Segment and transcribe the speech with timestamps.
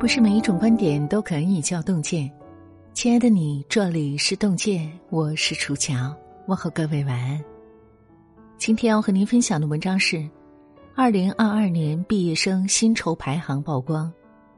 [0.00, 2.32] 不是每一种观点都可以叫洞见。
[2.94, 6.16] 亲爱的你，这里是洞见，我是楚乔，
[6.46, 7.38] 问候各位晚安。
[8.56, 10.26] 今天要和您分享的文章是：
[10.96, 14.10] 二零二二年毕业生薪酬排行曝光，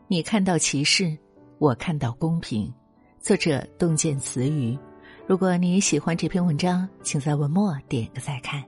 [0.07, 1.19] 你看到歧视，
[1.59, 2.73] 我看到公平。
[3.19, 4.79] 作者洞见词语。
[5.27, 8.63] 如果你喜欢这篇文章，请在文末点个再看。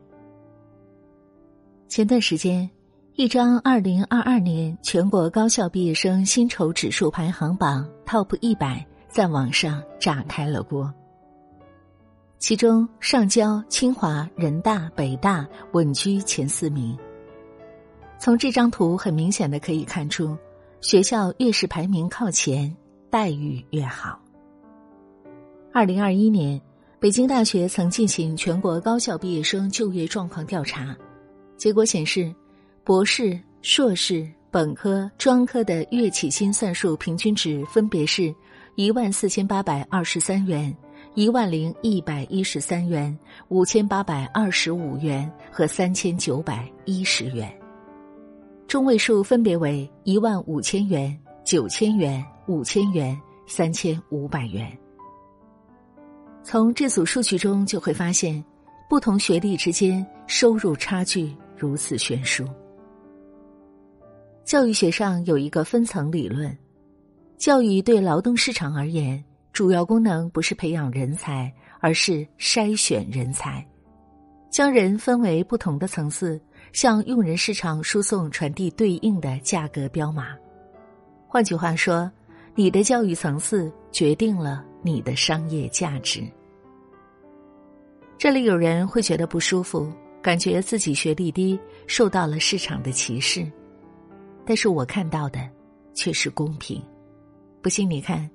[1.87, 2.69] 前段时间。
[3.17, 10.93] 一张二零二二年全国高校毕业生薪酬指数排行榜 TOP 一百在网上炸开了锅。
[12.41, 16.99] 其中，上交、清华、人大、北大稳居前四名。
[18.19, 20.37] 从这张图很明显的可以看出，
[20.81, 22.77] 学校越是排名靠前，
[23.11, 24.19] 待遇越好。
[25.73, 26.61] 二零二一年，
[26.99, 30.97] 北京大学曾进行全国高校毕业生就业状况调查，
[31.57, 32.35] 结果显示。
[32.85, 38.33] 博士、硕士、本科、专科的月起薪算数平均值分别是
[38.75, 40.77] 一万四千八百二十三元、
[41.15, 47.51] 一万零一百一十三元、五千八百二十五元和三千九百一十元，
[48.69, 54.71] 中位数分别为一万五千元、九千元、五千元、三千五百元。
[56.43, 58.45] 从这组数据中就会发现，
[58.91, 62.47] 不同学历之间收入差距如此悬殊。
[64.45, 66.55] 教育学上有一个分层理论，
[67.39, 69.23] 教育对劳动市场而言，
[69.55, 71.51] 主要功能不是培养人才，
[71.81, 73.67] 而是筛选人才，
[74.51, 76.39] 将人分为不同的层次，
[76.75, 80.37] 向用人市场输送传递对应的价格标码。
[81.27, 82.11] 换句话说，
[82.55, 86.23] 你的教育层次决定了你的商业价值。
[88.19, 93.51] 这里有人会觉得不舒服，感觉自己学历低，受到了市场的歧视。
[94.47, 95.41] 但是我看到的，
[95.95, 96.83] 却是公平。
[97.63, 98.29] 不信你看，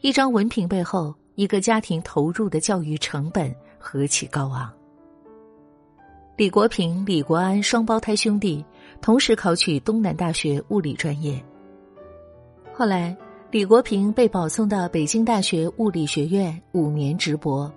[0.00, 4.72] 一张文凭背后，一个家庭投入的教育成本何其高昂。
[6.36, 8.64] 李国平、李国安双胞胎兄弟
[9.00, 11.42] 同时考取东南大学物理专业。
[12.72, 13.16] 后来，
[13.50, 17.72] 李国平被保送到北京大学物理学院五年直博，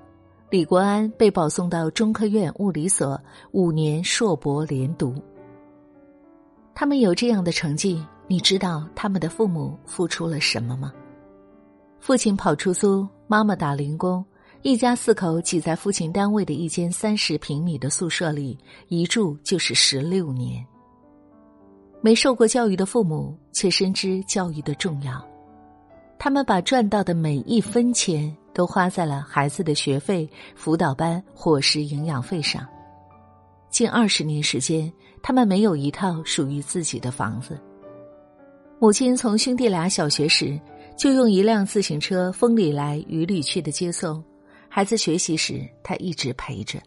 [0.50, 3.20] 李国安被保送到中科院物理所
[3.52, 5.16] 五年硕博连读。
[6.80, 10.94] 他们有这样的成绩，你知道他们的父母付出了什么吗？
[12.00, 14.24] 父亲跑出租，妈妈打零工，
[14.62, 18.58] 一家四口挤在父亲单位的一间三十平米的宿舍里，
[18.88, 20.66] 一住就是十六年。
[22.00, 25.22] 没受过教育的父母却深知教育的重要，
[26.18, 32.66] 他们把赚到的每一分钱都花在了孩子的学费、辅导班、伙食、营养费上。
[33.80, 34.92] 近二十年时间。
[35.22, 37.58] 他们没有一套属于自己的房子。
[38.78, 40.60] 母亲从兄弟俩小学时
[40.98, 44.22] 就用一辆自行车风里来雨里去的接送
[44.68, 46.78] 孩子学习时，他一直陪着。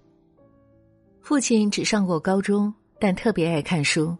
[1.22, 2.70] 父亲只上过高中，
[3.00, 4.14] 但特别爱看书，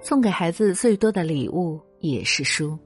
[0.00, 2.76] 送给孩子最多的礼物也是书。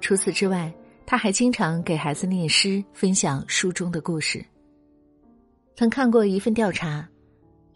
[0.00, 0.72] 除此之外，
[1.04, 4.40] 他还经常给孩子念诗，分享书中的故事。
[5.74, 7.08] 曾看过一份调查。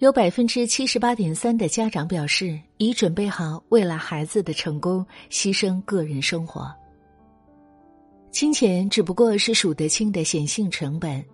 [0.02, 6.68] 有百分之七十八点三的家长表示已准备好为了孩子的成功牺牲个人生活。
[8.32, 11.24] 金钱只不过是数得清的显性成本，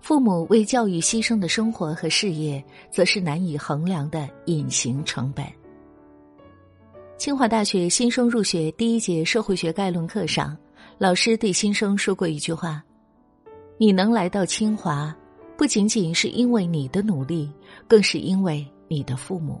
[0.00, 5.44] 父母为教育牺牲的生活和事业，则是难以衡量的隐形成本。
[7.18, 10.56] 清华大学新生入学第一节社会学概论课上，
[10.96, 12.84] 老师对新生说过一句话
[13.78, 15.12] ：“你能来到清华。”
[15.56, 17.50] 不仅仅是因为你的努力，
[17.86, 19.60] 更是因为你的父母。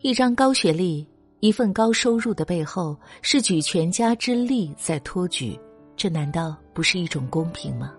[0.00, 1.06] 一张高学历、
[1.40, 5.58] 一份高收入的背后，是举全家之力在托举，
[5.96, 7.92] 这难道不是一种公平吗？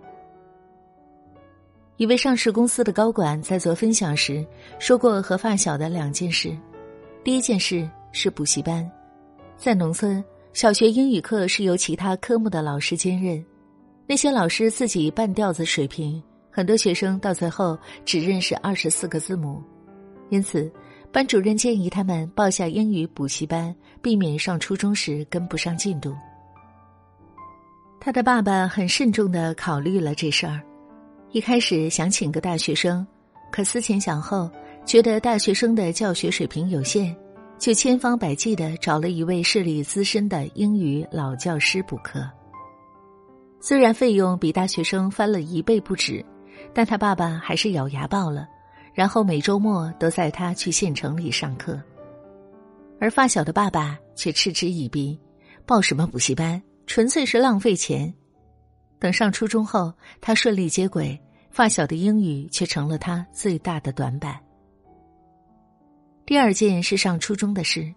[1.97, 4.45] 一位上市公司的高管在做分享时
[4.79, 6.57] 说过和发小的两件事：
[7.23, 8.89] 第一件事是补习班，
[9.57, 13.43] 在农村，小学英语课是由其他科目的老师兼任，
[14.07, 16.23] 那些老师自己半吊子水平。
[16.59, 19.63] 很多学生到最后只认识二十四个字母，
[20.27, 20.69] 因此
[21.09, 26.13] 班主任建议他们报下英语补习班，避免上初中时跟不上进度。
[27.97, 30.59] 他的爸爸很慎重的考虑了这事儿，
[31.31, 33.07] 一开始想请个大学生，
[33.53, 34.51] 可思前想后，
[34.85, 37.15] 觉得大学生的教学水平有限，
[37.57, 42.29] 就千方百计的找了一位视力资深的英语老教师补课。
[43.61, 46.21] 虽然费用比大学生翻了一倍不止。
[46.73, 48.47] 但他爸爸还是咬牙报了，
[48.93, 51.81] 然后每周末都载他去县城里上课。
[52.99, 55.19] 而发小的爸爸却嗤之以鼻，
[55.65, 58.13] 报什么补习班，纯粹是浪费钱。
[58.99, 61.17] 等上初中后，他顺利接轨，
[61.49, 64.37] 发小的英语却成了他最大的短板。
[66.25, 67.89] 第二件是上初中的事，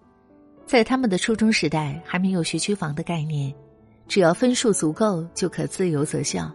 [0.64, 3.52] 在他们的初中时代还没有学区房的概念，
[4.06, 6.50] 只要分数足够就可自由择校。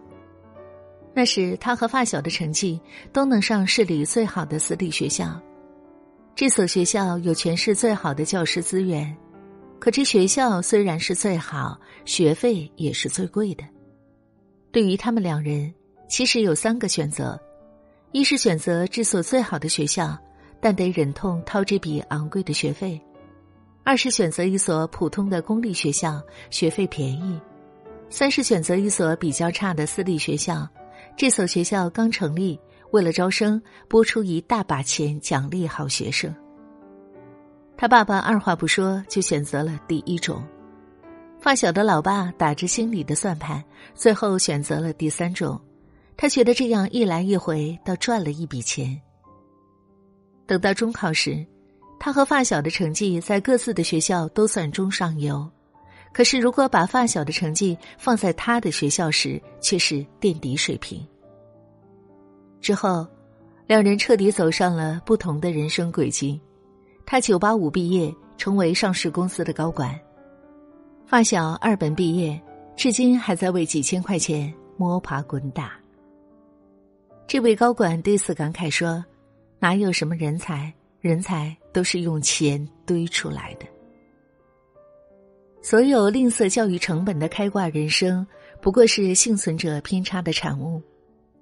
[1.18, 2.80] 那时他和发小的成绩
[3.12, 5.42] 都能上市里最好的私立学校，
[6.36, 9.18] 这所学校有全市最好的教师资源，
[9.80, 11.76] 可这学校虽然是最好，
[12.06, 13.64] 学费也是最贵的。
[14.72, 15.74] 对于他们两人，
[16.08, 17.36] 其实有三个选择：
[18.12, 20.16] 一是选择这所最好的学校，
[20.62, 22.96] 但得忍痛掏这笔昂贵的学费；
[23.84, 26.22] 二是选择一所普通的公立学校，
[26.52, 27.42] 学费便宜；
[28.08, 30.70] 三是选择一所比较差的私立学校，
[31.18, 32.60] 这所学校刚成立，
[32.92, 36.34] 为了招生，拨出一大把钱奖励好学生。
[37.76, 40.44] 他爸爸二话不说就选择了第一种。
[41.40, 43.64] 发小的老爸打着心里的算盘，
[43.96, 45.60] 最后选择了第三种。
[46.16, 49.00] 他觉得这样一来一回，倒赚了一笔钱。
[50.46, 51.46] 等到中考时，
[52.00, 55.48] 他和发小的成绩在各自的学校都算中上游，
[56.14, 61.06] 可是如果把发小的成绩放在他的学校时，却是垫底水平。
[62.60, 63.08] 之后，
[63.68, 66.40] 两人彻底走上了不同的人生轨迹。
[67.06, 69.98] 他九八五毕业，成为上市公司的高管。
[71.06, 72.42] 发小二本毕业，
[72.76, 75.74] 至今还在为几千块钱摸爬滚打。
[77.28, 79.04] 这位高管对此感慨说
[79.60, 80.74] ：“哪有什么人才？
[81.00, 83.66] 人才都是用钱堆出来的。
[85.70, 88.26] 所有吝啬教育成本的开挂人生，
[88.62, 90.82] 不过是幸存者偏差的产物。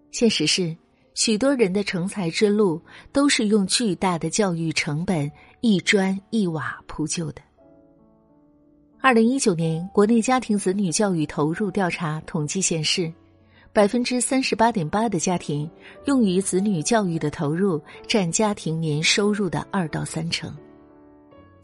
[0.10, 0.75] 现实是，
[1.13, 2.81] 许多人的成才之路，
[3.12, 5.31] 都是用巨大的教育成本
[5.62, 7.42] 一砖一瓦铺就的。”
[9.00, 13.13] 二零一九年国内家庭子女教育投入调查统计显示，
[13.72, 15.69] 百分之三十八点八的家庭
[16.06, 20.51] 用于子女教育的投入占家庭年收入的二到三成，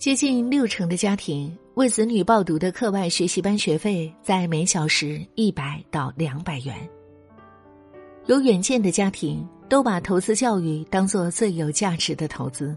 [0.01, 6.75] 接近六成的家庭为子女报读的课外学习班学费在每小时一百到两百元。
[8.25, 12.75] 有远见的家庭都把投资教育当做最有价值的投资，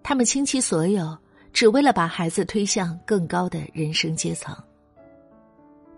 [0.00, 1.18] 他们倾其所有。
[1.52, 4.56] 只为了把孩子推向更高的人生阶层。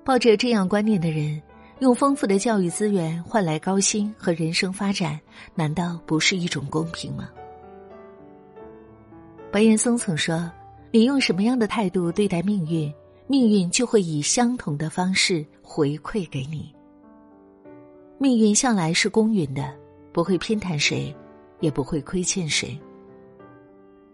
[0.06, 1.40] 抱着这样观念的人，
[1.80, 5.20] 用丰富的教育资源换来高薪和人生发展，
[5.54, 7.28] 难道不是一种公平吗？
[9.54, 10.50] 白岩松曾说
[10.90, 12.92] ：“你用什么样的态度对待命运，
[13.28, 16.74] 命运就会以相同的方式回馈给你。
[18.18, 19.72] 命运向来是公允的，
[20.12, 21.14] 不会偏袒谁，
[21.60, 22.76] 也不会亏欠谁。”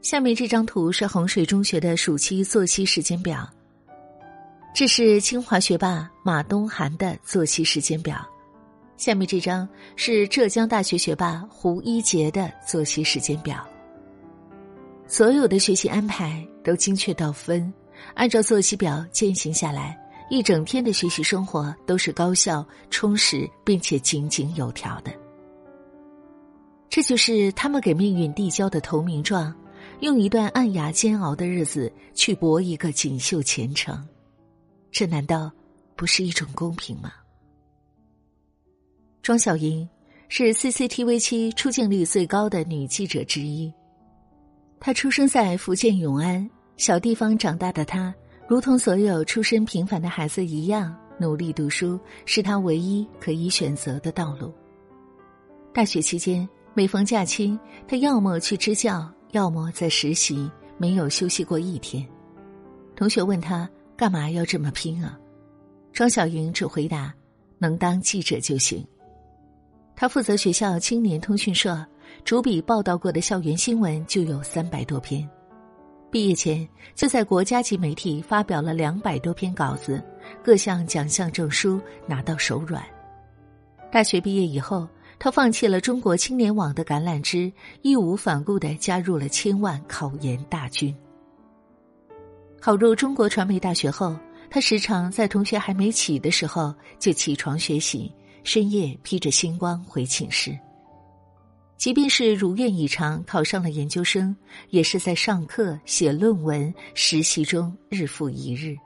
[0.02, 3.48] 下面这张图是衡水中学的暑期作息时间表。
[4.74, 8.28] 这是清华学霸马东涵的作息时间表。
[8.98, 9.66] 下面这张
[9.96, 13.66] 是浙江大学学霸胡一杰的作息时间表。
[15.10, 17.74] 所有的学习安排都精确到分，
[18.14, 19.98] 按照作息表践行下来，
[20.30, 25.12] 一整天的学习生活都是高效、充实并且井井有条的。
[26.88, 29.52] 这就是他们给命运递交的投名状。
[29.98, 34.06] 用一段暗哑煎熬的日子去搏一个锦绣前程，
[34.92, 35.50] 这难道
[35.96, 37.12] 不是一种公平吗？
[39.22, 39.86] 庄小莹
[40.28, 43.72] 是 CCTV 七出镜率最高的女记者之一。
[44.80, 48.12] 他出生在福建永安小地方长大的他，
[48.48, 54.52] 如同所有出身平凡的孩子一样，努力读书是他唯一可以选择的道路。
[55.72, 57.56] 大学期间，每逢假期，
[57.86, 59.08] 他要么去支教。
[59.32, 62.04] 要么在实习，没有休息过一天。
[62.96, 65.16] 同学问他干嘛要这么拼啊？
[65.92, 67.14] 庄小莹只回答
[67.58, 68.84] ：“能当记者就行。”
[69.94, 71.86] 他负责学校青年通讯社，
[72.24, 75.28] 主笔报道过的校园新闻就有三百多篇。
[76.10, 80.02] 毕业前就在国家级媒体发表了两百多篇稿子，
[80.42, 82.84] 各项奖项证书拿到手软。
[83.92, 84.88] 大学毕业以后。
[85.22, 87.52] 他放弃了中国青年网的橄榄枝，
[87.82, 90.96] 义无反顾的加入了千万考研大军。
[92.58, 94.16] 考入中国传媒大学后，
[94.48, 98.10] 他时常在同学还没起的时候就起床学习，
[98.44, 100.58] 深夜披着星光回寝室。
[101.80, 104.36] 即便是如愿以偿考上了研究生，
[104.68, 108.76] 也是在上课、写论文、实习中日复一日。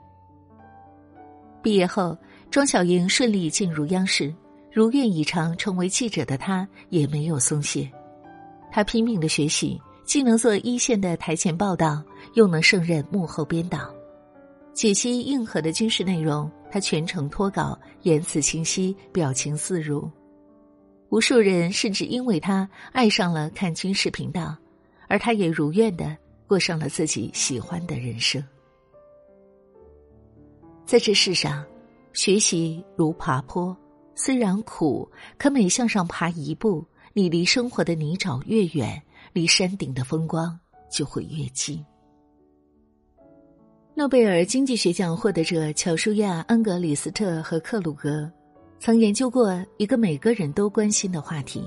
[1.61, 2.17] 毕业后，
[2.49, 4.33] 庄小莹顺利进入央视。
[4.71, 7.91] 如愿以偿成为记者的她，也没有松懈。
[8.71, 12.01] 她拼命的学习，既能做一线的台前报道，
[12.35, 13.93] 又能胜任幕后编导。
[14.73, 20.09] 解析硬核的军事内容，她全程脱稿，言辞清晰，表情自如。
[21.15, 24.53] 无数人甚至因为他爱上了看军事频道，
[25.07, 26.13] 而他也如愿的
[26.45, 28.43] 过上了自己喜欢的人生。
[30.85, 31.65] 在这世上，
[32.11, 33.73] 学习如爬坡，
[34.13, 40.59] 虽然苦，可每向上爬一步，你离生活的泥沼越远，离山顶的风光
[40.91, 41.81] 就会越近。
[43.93, 48.29] 诺贝尔经济学奖获得者乔舒亚·恩格里斯特和克鲁格，
[48.79, 51.63] 曾研究过一个每个人都关心的话题：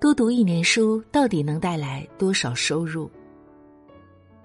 [0.00, 3.10] 多读一年书到底能带来多少收入？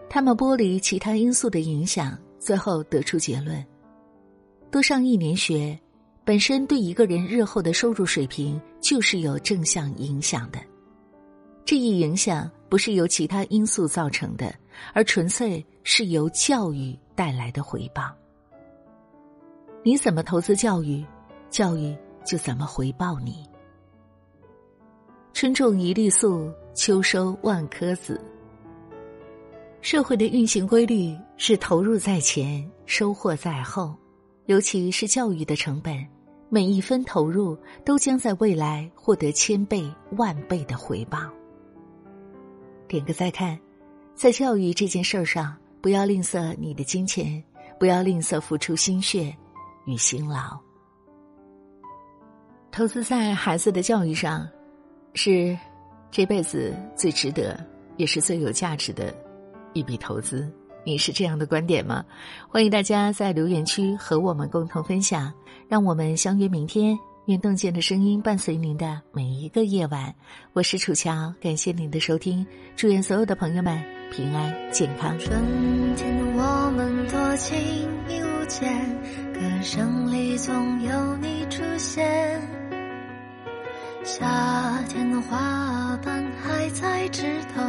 [0.09, 2.17] 他们剥离其他因素的影响。
[2.39, 3.65] 最后得出结论：
[4.71, 5.77] 多上一年学，
[6.23, 10.59] 本身对一个人日后的收入水平就是有正向影响的。
[11.65, 14.53] 这一影响不是由其他因素造成的，
[14.93, 18.15] 而纯粹是由教育带来的回报。
[19.83, 21.03] 你怎么投资教育，
[21.49, 23.45] 教育就怎么回报你。
[25.33, 28.19] 春种一粒粟，秋收万颗子。
[29.81, 33.95] 社会的运行规律是投入在前，收获在后，
[34.47, 36.05] 尤其是教育的成本，
[36.49, 41.19] 每一分投入都将在未来获得千倍万倍的回报。
[42.87, 43.57] 点个再看，
[44.15, 47.41] 在教育这件事儿上，不要吝啬你的金钱，
[47.79, 49.33] 不要吝啬付出心血
[49.85, 50.66] 与辛劳。
[52.71, 54.47] 投资在孩子的教育上，
[55.13, 55.57] 是
[56.11, 57.59] 这辈子最值得，
[57.97, 59.13] 也是最有价值的。
[59.73, 60.51] 一笔投资，
[60.83, 62.03] 你是这样的观点吗？
[62.47, 65.31] 欢迎大家在留言区和我们共同分享。
[65.67, 70.13] 让我们相约明天，愿洞见的声音伴随您的每一个夜晚。
[70.53, 72.45] 我是楚乔，感谢您的收听，
[72.75, 75.17] 祝愿所有的朋友们平安健康。
[75.19, 77.57] 春天的我们多情
[78.07, 78.69] 意无间，
[79.33, 82.41] 歌声里总有你出现。
[84.03, 87.23] 夏天的花瓣还在枝
[87.55, 87.61] 头。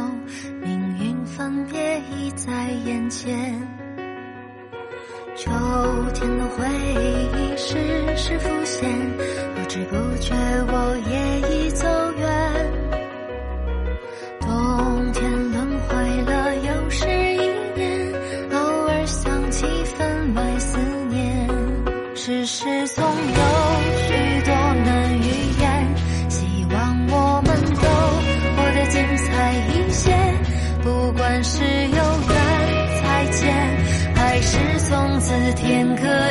[0.61, 3.61] 命运分别已在眼前，
[5.35, 5.51] 秋
[6.13, 6.65] 天的回
[7.33, 7.75] 忆时
[8.15, 8.89] 时浮现，
[9.55, 10.33] 不知不觉
[10.67, 11.18] 我也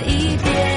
[0.01, 0.68] 一遍，